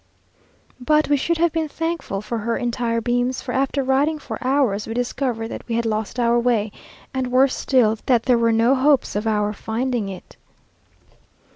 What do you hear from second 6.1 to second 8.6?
our way, and worse still, that there were